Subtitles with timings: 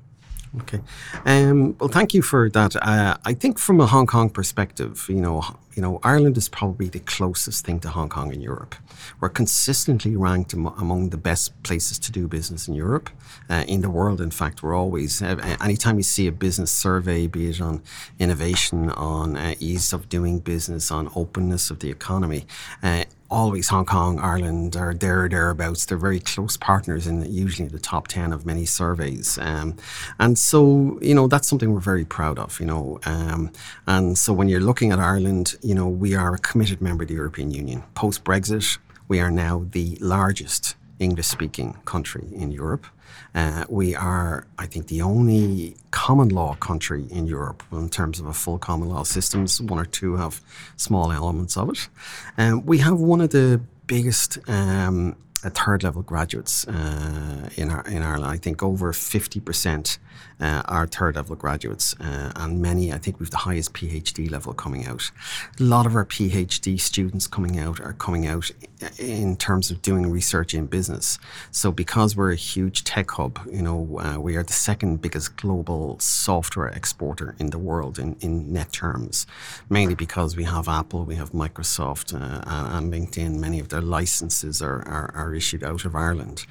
[0.56, 0.80] Okay.
[1.26, 2.74] Um, well, thank you for that.
[2.76, 5.42] Uh, I think from a Hong Kong perspective, you know,
[5.74, 8.74] you know, Ireland is probably the closest thing to Hong Kong in Europe.
[9.20, 13.10] We're consistently ranked am- among the best places to do business in Europe,
[13.48, 14.20] uh, in the world.
[14.20, 17.82] In fact, we're always, uh, anytime you see a business survey, be it on
[18.18, 22.46] innovation, on uh, ease of doing business, on openness of the economy,
[22.82, 25.84] uh, always Hong Kong, Ireland are there or thereabouts.
[25.86, 29.38] They're very close partners in usually the top 10 of many surveys.
[29.40, 29.76] Um,
[30.18, 32.98] and so, you know, that's something we're very proud of, you know.
[33.04, 33.52] Um,
[33.86, 37.08] and so when you're looking at Ireland, you know, we are a committed member of
[37.08, 37.84] the European Union.
[37.94, 42.86] Post Brexit, we are now the largest English speaking country in Europe.
[43.34, 48.26] Uh, we are, I think, the only common law country in Europe in terms of
[48.26, 49.46] a full common law system.
[49.66, 50.40] One or two have
[50.76, 51.88] small elements of it.
[52.36, 58.02] Um, we have one of the biggest um, third level graduates uh, in our in
[58.02, 58.32] Ireland.
[58.32, 59.98] I think over fifty percent
[60.40, 64.52] uh, are third level graduates, uh, and many, I think, we've the highest PhD level
[64.52, 65.10] coming out.
[65.58, 68.50] A lot of our PhD students coming out are coming out
[68.98, 71.18] in terms of doing research in business.
[71.50, 75.36] So, because we're a huge tech hub, you know, uh, we are the second biggest
[75.36, 79.26] global software exporter in the world in, in net terms,
[79.68, 83.38] mainly because we have Apple, we have Microsoft, uh, and LinkedIn.
[83.38, 86.46] Many of their licenses are, are, are issued out of Ireland.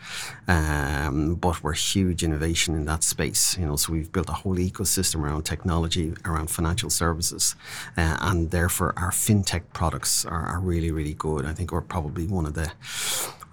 [0.47, 4.55] Um, but we're huge innovation in that space, you know, so we've built a whole
[4.55, 7.55] ecosystem around technology, around financial services,
[7.97, 11.45] uh, and therefore our fintech products are, are really, really good.
[11.45, 12.71] I think we're probably one of the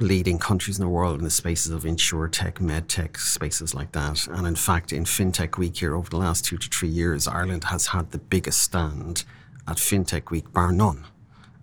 [0.00, 3.92] leading countries in the world in the spaces of insure tech, med tech, spaces like
[3.92, 4.26] that.
[4.26, 7.64] And in fact, in FinTech Week here over the last two to three years, Ireland
[7.64, 9.24] has had the biggest stand
[9.66, 11.06] at FinTech Week, bar none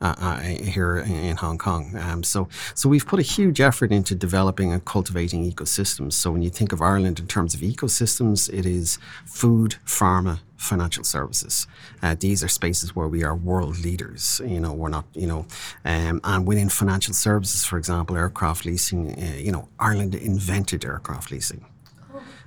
[0.02, 1.96] uh, uh, here in Hong Kong.
[1.98, 6.14] Um, so, so we've put a huge effort into developing and cultivating ecosystems.
[6.14, 11.04] So when you think of Ireland in terms of ecosystems, it is food, pharma, financial
[11.04, 11.68] services.
[12.02, 14.42] Uh, these are spaces where we are world leaders.
[14.46, 15.46] You know, we're not, you know,
[15.86, 21.32] um, and within financial services, for example, aircraft leasing, uh, you know, Ireland invented aircraft
[21.32, 21.66] leasing.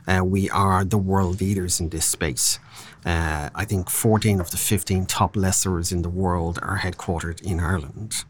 [0.06, 2.58] Uh, we are the world leaders in this space.
[3.04, 7.60] Uh, I think 14 of the 15 top lessors in the world are headquartered in
[7.60, 8.24] Ireland.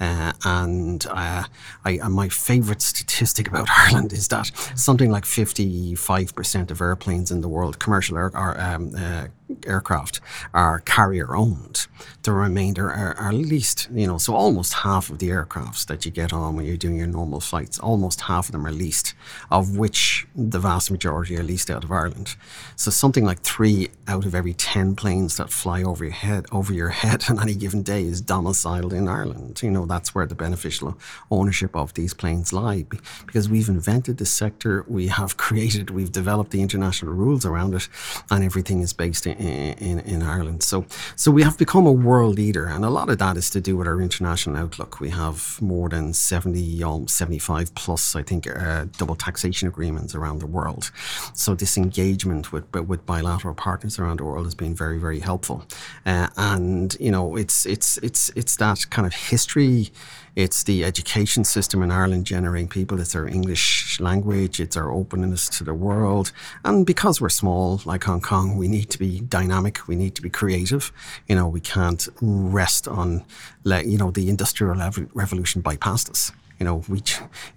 [0.00, 1.44] Uh, and uh,
[1.84, 7.48] I, my favourite statistic about Ireland is that something like 55% of airplanes in the
[7.48, 9.26] world, commercial air, or, um, uh,
[9.66, 10.20] aircraft
[10.52, 11.86] are carrier owned.
[12.22, 16.10] The remainder are, are, leased, you know, so almost half of the aircrafts that you
[16.10, 19.14] get on when you're doing your normal flights, almost half of them are leased,
[19.50, 22.36] of which the vast majority are leased out of Ireland.
[22.76, 26.72] So something like three out of every 10 planes that fly over your head, over
[26.72, 29.60] your head on any given day is domiciled in Ireland.
[29.62, 30.98] You know, that's where the beneficial
[31.30, 32.84] ownership of these planes lie
[33.26, 37.88] because we've invented this sector, we have created, we've developed the international rules around it,
[38.30, 40.62] and everything is based in, in, in Ireland.
[40.62, 40.86] So,
[41.16, 43.76] so we have become a world leader, and a lot of that is to do
[43.76, 45.00] with our international outlook.
[45.00, 50.40] We have more than 70, almost 75 plus, I think, uh, double taxation agreements around
[50.40, 50.90] the world.
[51.34, 55.64] So this engagement with with bilateral partners around the world has been very, very helpful.
[56.06, 59.90] Uh, and you know, it's it's it's it's that kind of history.
[60.34, 63.00] It's the education system in Ireland generating people.
[63.00, 64.60] It's our English language.
[64.60, 66.32] It's our openness to the world.
[66.64, 69.86] And because we're small, like Hong Kong, we need to be dynamic.
[69.86, 70.90] We need to be creative.
[71.28, 73.24] You know, we can't rest on,
[73.64, 74.74] you know, the industrial
[75.14, 76.32] revolution bypassed us
[76.62, 77.02] you know, we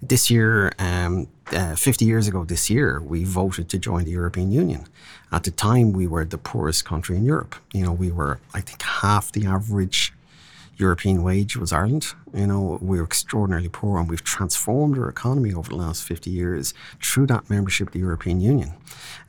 [0.02, 4.50] this year, um, uh, 50 years ago this year, we voted to join the European
[4.50, 4.88] Union.
[5.30, 7.54] At the time, we were the poorest country in Europe.
[7.72, 10.12] You know, we were, I think, half the average
[10.76, 12.14] European wage was Ireland.
[12.34, 16.30] You know, we were extraordinarily poor, and we've transformed our economy over the last 50
[16.30, 18.74] years through that membership of the European Union.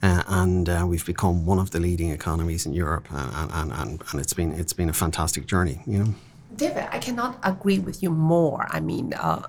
[0.02, 4.04] Uh, and uh, we've become one of the leading economies in Europe, and, and, and,
[4.12, 5.82] and it's been it's been a fantastic journey.
[5.86, 6.14] You know.
[6.56, 8.66] David, I cannot agree with you more.
[8.70, 9.44] I mean, uh,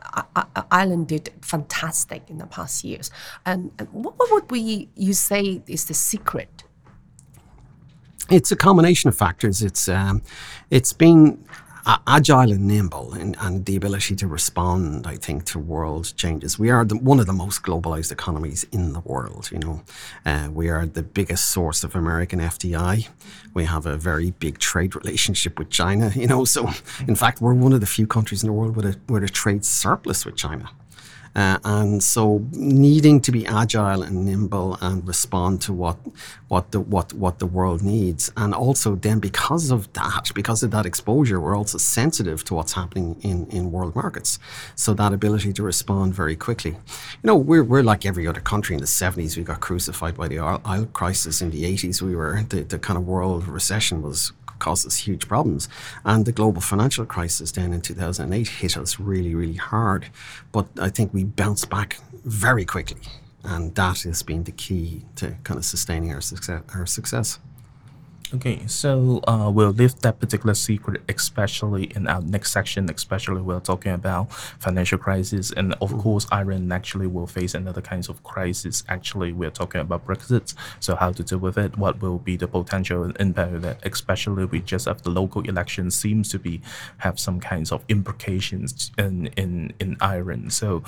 [0.70, 3.10] Ireland did fantastic in the past years.
[3.46, 6.64] And, and what, what would we you say is the secret?
[8.30, 9.62] It's a combination of factors.
[9.62, 10.20] It's um,
[10.70, 11.42] it's been
[12.06, 16.58] agile and nimble and, and the ability to respond, I think, to world changes.
[16.58, 19.50] We are the, one of the most globalized economies in the world.
[19.50, 19.82] You know,
[20.26, 23.08] uh, we are the biggest source of American FDI.
[23.54, 26.12] We have a very big trade relationship with China.
[26.18, 26.68] You know, so
[27.06, 29.28] in fact, we're one of the few countries in the world with a with a
[29.28, 30.68] trade surplus with China.
[31.38, 35.96] Uh, and so needing to be agile and nimble and respond to what
[36.48, 38.32] what the what what the world needs.
[38.36, 42.72] And also then because of that because of that exposure we're also sensitive to what's
[42.72, 44.40] happening in in world markets.
[44.74, 46.72] So that ability to respond very quickly.
[46.72, 50.26] You know we're, we're like every other country in the 70s we got crucified by
[50.26, 54.32] the oil crisis in the 80s we were the, the kind of world recession was
[54.58, 55.68] caused us huge problems.
[56.04, 60.06] And the global financial crisis then in 2008 hit us really, really hard.
[60.52, 63.00] But I think we bounced back very quickly.
[63.44, 66.62] And that has been the key to kind of sustaining our success.
[66.74, 67.38] Our success.
[68.34, 72.90] Okay, so uh, we'll leave that particular secret, especially in our next section.
[72.90, 76.02] Especially, we're talking about financial crisis, and of mm.
[76.02, 78.84] course, Ireland actually will face another kinds of crisis.
[78.86, 80.52] Actually, we're talking about Brexit.
[80.78, 81.78] So, how to deal with it?
[81.78, 83.86] What will be the potential impact of that?
[83.86, 86.60] Especially, we just have the local election seems to be
[86.98, 90.52] have some kinds of implications in in in Ireland.
[90.52, 90.82] So,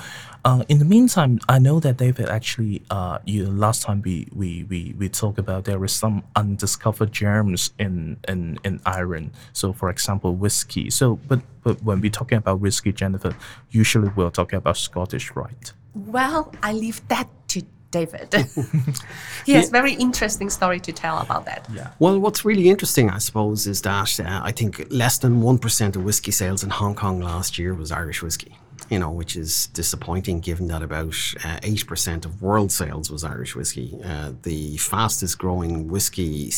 [0.44, 4.64] uh, in the meantime, I know that David actually, uh, you last time we we
[4.64, 9.30] we we talked about there is some undiscovered germs in, in, in Ireland.
[9.52, 10.90] So, for example, whiskey.
[10.90, 13.32] So, but, but when we're talking about whiskey, Jennifer,
[13.70, 15.72] usually we're talking about Scottish, right?
[15.94, 18.28] Well, I leave that to David.
[19.46, 19.78] he has yeah.
[19.80, 21.66] very interesting story to tell about that.
[21.72, 21.90] Yeah.
[21.98, 26.04] Well, what's really interesting, I suppose, is that uh, I think less than 1% of
[26.04, 28.54] whiskey sales in Hong Kong last year was Irish whiskey
[28.90, 33.54] you know, which is disappointing given that about uh, 8% of world sales was Irish
[33.54, 33.96] whiskey.
[34.04, 36.50] Uh, the fastest growing whiskey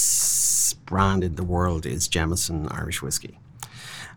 [0.86, 3.38] brand in the world is Jameson Irish whiskey.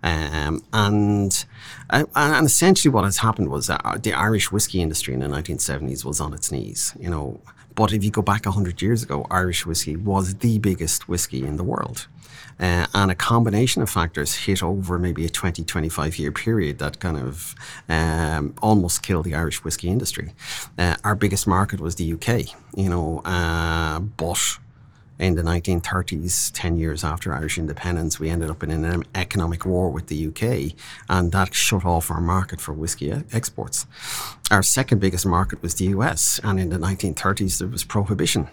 [0.04, 1.46] Um, and
[1.90, 6.06] uh, and essentially what has happened was that the Irish whiskey industry in the 1970s
[6.06, 7.40] was on its knees, you know.
[7.74, 11.58] But if you go back 100 years ago, Irish whiskey was the biggest whiskey in
[11.58, 12.08] the world.
[12.58, 17.00] Uh, and a combination of factors hit over maybe a 20, 25 year period that
[17.00, 17.54] kind of
[17.90, 20.32] um, almost killed the Irish whiskey industry.
[20.78, 22.46] Uh, our biggest market was the UK,
[22.76, 24.58] you know, uh, but
[25.20, 29.90] in the 1930s, 10 years after Irish independence, we ended up in an economic war
[29.90, 30.76] with the UK,
[31.10, 33.86] and that shut off our market for whiskey exports.
[34.52, 38.50] Our second biggest market was the US, and in the 1930s, there was prohibition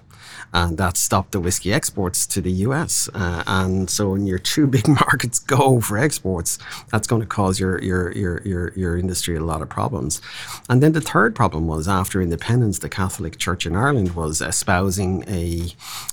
[0.53, 3.09] and that stopped the whiskey exports to the US.
[3.15, 6.59] Uh, and so when your two big markets go for exports,
[6.91, 10.21] that's going to cause your, your, your, your, your industry a lot of problems.
[10.69, 15.25] And then the third problem was after independence, the Catholic Church in Ireland was espousing
[15.27, 15.69] a,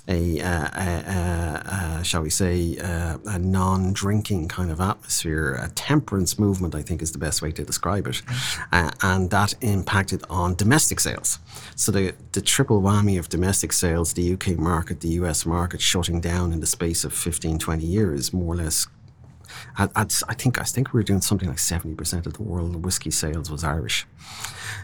[0.08, 6.40] a, uh, a, a shall we say, uh, a non-drinking kind of atmosphere, a temperance
[6.40, 8.22] movement, I think is the best way to describe it.
[8.72, 11.40] Uh, and that impacted on domestic sales.
[11.76, 16.22] So the, the triple whammy of domestic sales, the UK market, the US market shutting
[16.22, 18.88] down in the space of 15, 20 years, more or less.
[19.78, 23.12] I, I think I think we were doing something like 70% of the world whiskey
[23.12, 24.06] sales was Irish.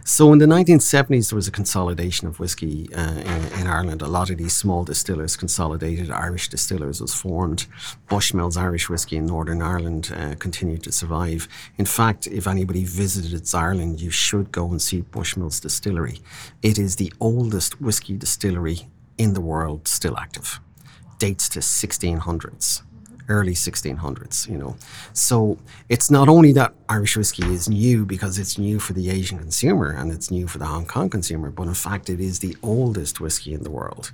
[0.04, 4.02] So in the 1970s, there was a consolidation of whiskey uh, in, in, Ireland.
[4.02, 6.12] A lot of these small distillers consolidated.
[6.12, 7.66] Irish distillers was formed.
[8.08, 11.48] Bushmills Irish whiskey in Northern Ireland uh, continued to survive.
[11.78, 16.20] In fact, if anybody visited Ireland, you should go and see Bushmills Distillery.
[16.62, 20.60] It is the oldest whiskey distillery in the world still active.
[21.18, 22.82] Dates to 1600s.
[23.30, 24.76] Early 1600s, you know.
[25.14, 25.58] So
[25.90, 29.90] it's not only that Irish whiskey is new because it's new for the Asian consumer
[29.92, 33.20] and it's new for the Hong Kong consumer, but in fact it is the oldest
[33.20, 34.12] whiskey in the world.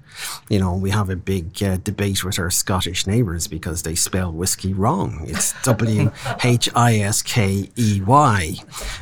[0.50, 4.32] You know, we have a big uh, debate with our Scottish neighbours because they spell
[4.32, 5.25] whiskey wrong.
[5.27, 6.12] It's W
[6.44, 8.53] H I S K E Y,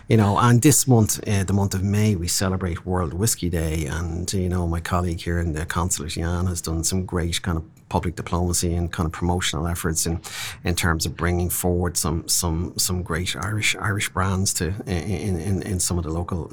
[0.07, 3.85] you know, and this month, uh, the month of May, we celebrate World Whiskey Day
[3.85, 7.57] and, you know, my colleague here in the consulate, Jan, has done some great kind
[7.57, 10.21] of public diplomacy and kind of promotional efforts in
[10.63, 15.61] in terms of bringing forward some some some great Irish Irish brands to in in,
[15.63, 16.47] in some of the local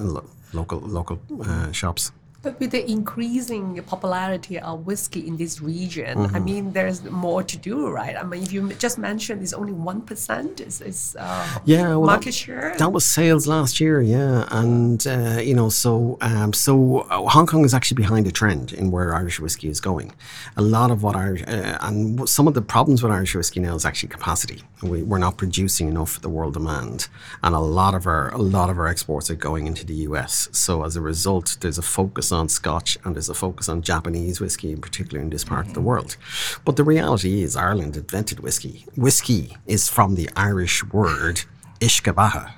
[0.53, 2.13] local local uh, shops.
[2.47, 6.37] But with the increasing popularity of whiskey in this region, mm-hmm.
[6.37, 8.15] I mean, there's more to do, right?
[8.15, 12.27] I mean, if you just mentioned it's only 1% is, is uh, yeah, well, market
[12.27, 12.75] that, share.
[12.79, 14.47] That was sales last year, yeah.
[14.53, 18.73] And, uh, you know, so um, so uh, Hong Kong is actually behind a trend
[18.73, 20.13] in where Irish whiskey is going.
[20.57, 23.75] A lot of what Irish, uh, and some of the problems with Irish whiskey now
[23.75, 24.63] is actually capacity.
[24.85, 27.09] We, we're not producing enough for the world demand.
[27.43, 30.49] And a lot of our, a lot of our exports are going into the US.
[30.53, 34.41] So as a result, there's a focus on Scotch and there's a focus on Japanese
[34.41, 35.71] whiskey in particular in this part mm-hmm.
[35.71, 36.17] of the world.
[36.65, 38.85] But the reality is Ireland invented whiskey.
[38.97, 41.37] Whiskey is from the Irish word
[41.81, 42.53] uisce beatha.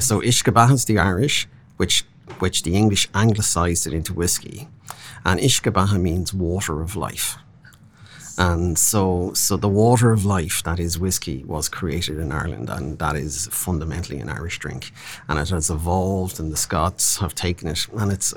[0.00, 2.04] So uisce beatha is the Irish, which
[2.38, 4.68] which the English anglicised it into whiskey.
[5.24, 7.38] And uisce beatha means water of life.
[8.38, 12.98] And so, so the water of life that is whiskey was created in Ireland, and
[12.98, 14.90] that is fundamentally an Irish drink.
[15.28, 18.32] And it has evolved, and the Scots have taken it, and it's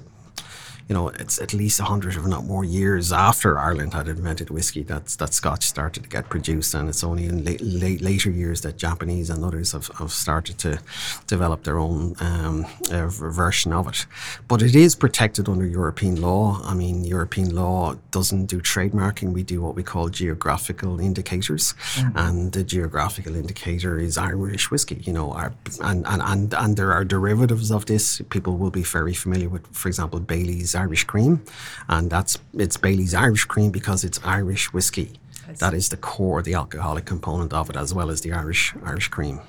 [0.87, 4.51] you know, it's at least a 100, if not more, years after Ireland had invented
[4.51, 6.75] whiskey that, that Scotch started to get produced.
[6.75, 10.59] And it's only in late, late, later years that Japanese and others have, have started
[10.59, 10.79] to
[11.25, 14.05] develop their own um, uh, version of it.
[14.47, 16.61] But it is protected under European law.
[16.63, 19.33] I mean, European law doesn't do trademarking.
[19.33, 21.73] We do what we call geographical indicators.
[21.95, 22.17] Mm-hmm.
[22.17, 25.51] And the geographical indicator is Irish whiskey, you know, our,
[25.81, 28.21] and, and, and, and there are derivatives of this.
[28.29, 31.43] People will be very familiar with, for example, Bailey's Irish cream,
[31.87, 35.13] and that's it's Bailey's Irish cream because it's Irish whiskey.
[35.59, 39.07] That is the core, the alcoholic component of it, as well as the Irish Irish
[39.09, 39.41] cream.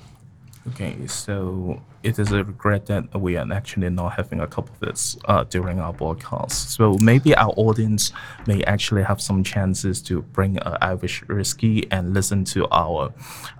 [0.69, 4.79] Okay, so it is a regret that we are actually not having a cup of
[4.81, 6.71] this uh, during our broadcast.
[6.71, 8.11] So maybe our audience
[8.47, 13.13] may actually have some chances to bring an Irish whiskey and listen to our,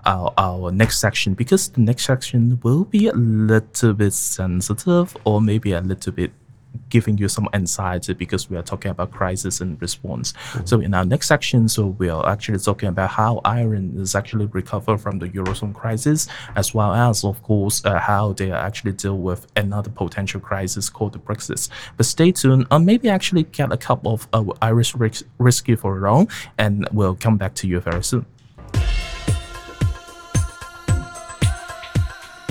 [0.04, 5.40] our our next section because the next section will be a little bit sensitive or
[5.40, 6.32] maybe a little bit
[6.88, 10.32] giving you some anxiety because we are talking about crisis and response.
[10.32, 10.66] Mm-hmm.
[10.66, 14.46] So in our next section, so we are actually talking about how Ireland is actually
[14.46, 19.18] recover from the eurozone crisis, as well as of course uh, how they actually deal
[19.18, 21.68] with another potential crisis called the Brexit.
[21.96, 24.94] But stay tuned, and maybe actually get a cup of uh, Irish
[25.38, 28.26] whiskey for your own, and we'll come back to you very soon.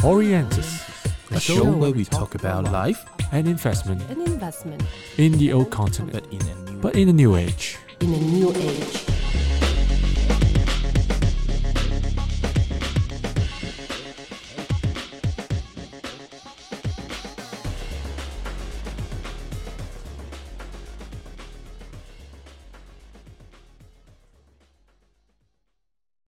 [0.02, 0.97] Orientis,
[1.32, 4.84] a show where we talk about life and investment An investment
[5.18, 7.78] in the old continent, but in a new but in a new age.
[8.00, 9.17] in a new age.